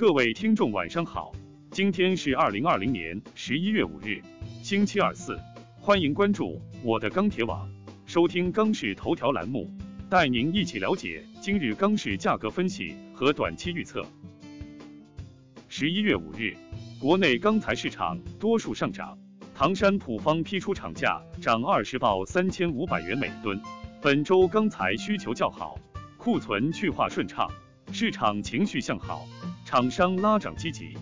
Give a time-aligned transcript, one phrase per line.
[0.00, 1.30] 各位听众晚上好，
[1.70, 4.18] 今天是二零二零年十一月五日，
[4.62, 5.38] 星期二四，
[5.78, 7.70] 欢迎关注我的钢铁网，
[8.06, 9.70] 收听钢市头条栏目，
[10.08, 14.02] 带您一起了解今日钢市价格分析和短期预测。
[15.68, 16.56] 十一月五日，
[16.98, 19.18] 国内钢材市场多数上涨，
[19.54, 23.60] 唐山普方批出厂价涨二十报三千五百元每吨，
[24.00, 25.78] 本周钢材需求较好，
[26.16, 27.46] 库存去化顺畅，
[27.92, 29.28] 市场情绪向好。
[29.70, 30.98] 厂商拉涨积极。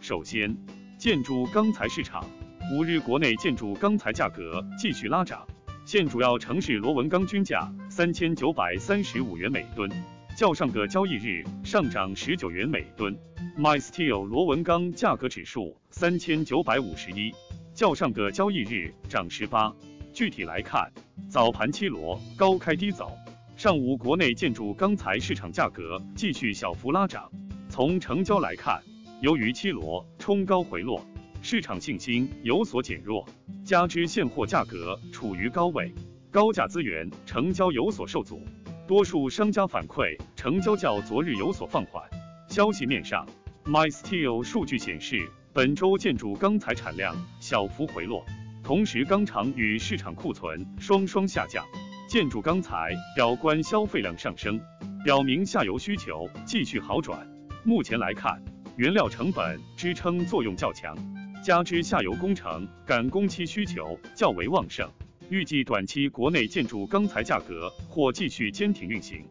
[0.00, 0.56] 首先，
[0.96, 2.24] 建筑钢材市场，
[2.72, 5.46] 五日国内建筑钢材价格继续拉涨，
[5.84, 9.90] 现主要城市螺纹钢均价三千九百三十五元每吨，
[10.38, 13.14] 较上个交易日上涨十九元每吨。
[13.58, 17.30] MySteel 螺纹钢价格指数三千九百五十一，
[17.74, 19.70] 较上个交易日涨十八。
[20.14, 20.90] 具体来看，
[21.28, 23.12] 早盘七螺高开低走。
[23.54, 27.30] 上午，国内建筑钢材市场价格继续小幅拉涨。
[27.68, 28.82] 从成交来看，
[29.20, 31.04] 由于七螺冲高回落，
[31.42, 33.24] 市场信心有所减弱，
[33.62, 35.92] 加之现货价格处于高位，
[36.30, 38.42] 高价资源成交有所受阻。
[38.88, 42.02] 多数商家反馈成交较昨日有所放缓。
[42.48, 43.24] 消息面上
[43.64, 48.24] ，MySteel 数据显示，本周建筑钢材产量小幅回落，
[48.64, 51.64] 同时钢厂与市场库存双双下降。
[52.12, 54.60] 建筑钢材表观消费量上升，
[55.02, 57.26] 表明下游需求继续好转。
[57.64, 58.38] 目前来看，
[58.76, 60.94] 原料成本支撑作用较强，
[61.42, 64.86] 加之下游工程赶工期需求较为旺盛，
[65.30, 69.26] 预计短期国内建筑钢材价格或继续坚挺运行。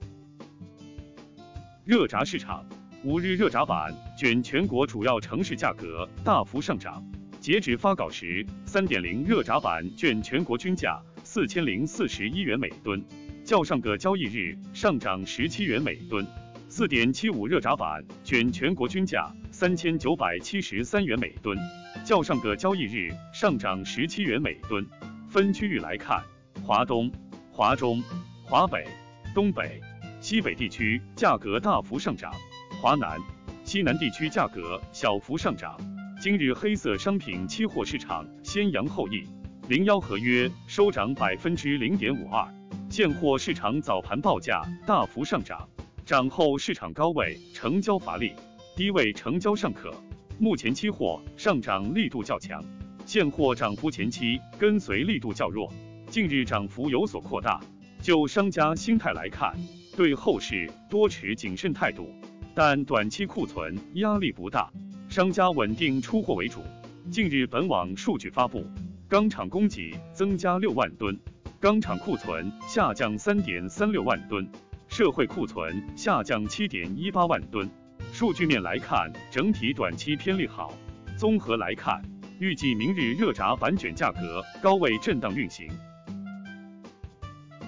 [1.86, 2.66] 热轧市场，
[3.04, 7.06] 五日热轧板卷全国主要城市价格大幅上涨，
[7.40, 11.00] 截止发稿时，三点零热轧板卷全国均价。
[11.34, 13.02] 四千零四十一元每吨，
[13.46, 16.28] 较上个交易日上涨十七元每吨。
[16.68, 21.58] 四点七五热轧板卷全国均价三千九百七十三元每吨，
[22.04, 24.86] 较上个交易日上涨十七元每吨。
[25.30, 26.22] 分区域来看，
[26.66, 27.10] 华东、
[27.50, 28.04] 华中、
[28.44, 28.86] 华北、
[29.34, 29.80] 东北、
[30.20, 32.34] 西北地区价格大幅上涨，
[32.82, 33.18] 华南、
[33.64, 35.80] 西南地区价格小幅上涨。
[36.22, 39.24] 今日黑色商品期货市场先扬后抑。
[39.72, 42.46] 零幺合约收涨百分之零点五二，
[42.90, 45.66] 现货市场早盘报价大幅上涨，
[46.06, 48.34] 涨后市场高位成交乏力，
[48.76, 49.90] 低位成交尚可。
[50.38, 52.62] 目前期货上涨力度较强，
[53.06, 55.72] 现货涨幅前期跟随力度较弱，
[56.10, 57.58] 近日涨幅有所扩大。
[58.02, 59.56] 就商家心态来看，
[59.96, 62.10] 对后市多持谨慎态度，
[62.54, 64.70] 但短期库存压力不大，
[65.08, 66.62] 商家稳定出货为主。
[67.10, 68.66] 近日本网数据发布。
[69.12, 71.20] 钢厂供给增加六万吨，
[71.60, 74.50] 钢厂库存下降三点三六万吨，
[74.88, 77.70] 社会库存下降七点一八万吨。
[78.14, 80.74] 数据面来看，整体短期偏利好。
[81.18, 82.02] 综合来看，
[82.40, 85.68] 预计明日热轧板卷价格高位震荡运行。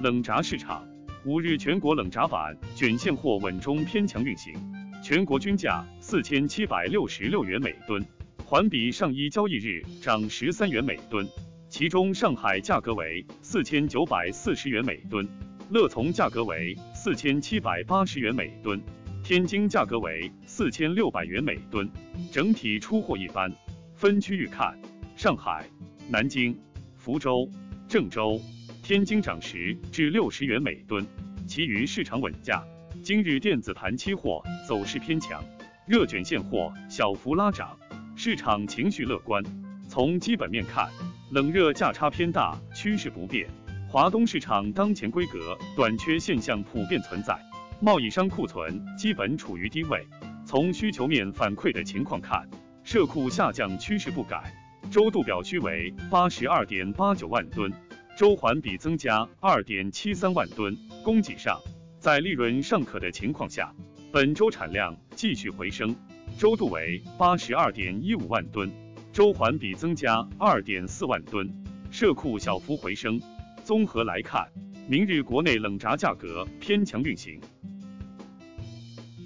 [0.01, 0.87] 冷轧市场，
[1.25, 4.53] 五日全国冷轧板卷现货稳中偏强运行，
[5.03, 8.01] 全国均价四千七百六十六元每吨。
[8.53, 11.27] 环比上一交易日涨十三元每吨，
[11.69, 15.27] 其中上海价格为四千九百四十元每吨，
[15.71, 18.79] 乐从价格为四千七百八十元每吨，
[19.23, 21.89] 天津价格为四千六百元每吨，
[22.31, 23.51] 整体出货一般。
[23.95, 24.79] 分区域看，
[25.15, 25.65] 上海、
[26.07, 26.55] 南京、
[26.95, 27.49] 福州、
[27.87, 28.39] 郑州、
[28.83, 31.03] 天津涨十至六十元每吨，
[31.47, 32.63] 其余市场稳价。
[33.01, 35.43] 今日电子盘期货走势偏强，
[35.87, 37.75] 热卷现货小幅拉涨。
[38.15, 39.43] 市场情绪乐观，
[39.89, 40.87] 从基本面看，
[41.31, 43.47] 冷热价差偏大，趋势不变。
[43.89, 47.37] 华东市场当前规格短缺现象普遍存在，
[47.81, 50.05] 贸易商库存基本处于低位。
[50.45, 52.47] 从需求面反馈的情况看，
[52.83, 54.53] 社库下降趋势不改，
[54.91, 57.71] 周度表需为八十二点八九万吨，
[58.15, 60.77] 周环比增加二点七三万吨。
[61.03, 61.59] 供给上，
[61.99, 63.73] 在利润尚可的情况下，
[64.13, 65.95] 本周产量继续回升。
[66.37, 68.71] 周度为八十二点一五万吨，
[69.11, 71.51] 周环比增加二点四万吨，
[71.89, 73.19] 社库小幅回升。
[73.63, 74.47] 综合来看，
[74.87, 77.41] 明日国内冷轧价格偏强运行。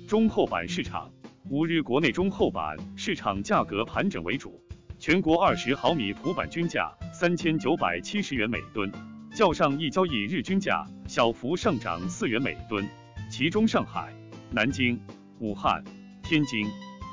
[0.07, 1.11] 中厚板市场，
[1.49, 4.57] 五日国内中厚板市场价格盘整为主，
[4.97, 8.89] 全国二十毫米普板均价三千九百七十元每吨，
[9.35, 12.87] 较上一交易日均价小幅上涨四元每吨，
[13.29, 14.13] 其中上海、
[14.49, 14.99] 南京、
[15.39, 15.83] 武汉、
[16.23, 16.65] 天津。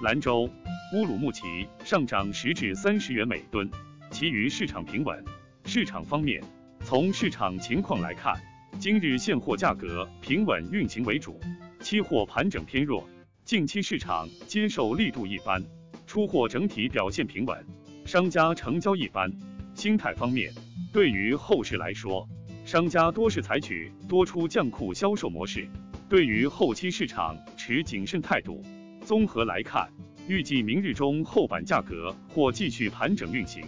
[0.02, 0.50] 兰州、
[0.92, 3.70] 乌鲁木齐上涨十至三十元每吨，
[4.10, 5.24] 其余市场平稳。
[5.64, 6.42] 市场方面，
[6.80, 8.34] 从市场情况来看，
[8.78, 11.40] 今日现货价格平稳运行为主，
[11.80, 13.08] 期货盘整偏弱。
[13.44, 15.64] 近期市场接受力度一般，
[16.06, 17.64] 出货整体表现平稳，
[18.04, 19.32] 商家成交一般。
[19.74, 20.52] 心态方面，
[20.92, 22.28] 对于后市来说，
[22.64, 25.68] 商家多是采取多出降库销售模式，
[26.14, 28.62] 对于后期市场持谨慎态度。
[29.04, 29.92] 综合来看，
[30.28, 33.64] 预计明日中后板价格或继续盘整运行。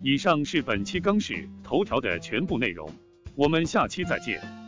[0.00, 2.92] 以上是本期钢市头条的全部内容，
[3.36, 4.63] 我们下期再见。